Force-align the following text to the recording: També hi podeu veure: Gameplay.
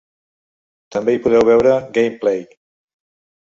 També 0.95 1.15
hi 1.15 1.19
podeu 1.25 1.43
veure: 1.51 1.75
Gameplay. 1.99 2.43